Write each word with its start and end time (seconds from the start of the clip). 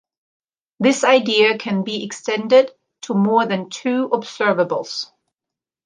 This 0.79 1.03
idea 1.03 1.59
can 1.59 1.83
be 1.83 2.03
extended 2.03 2.71
to 3.01 3.13
more 3.13 3.45
than 3.45 3.69
two 3.69 4.09
observables. 4.09 5.11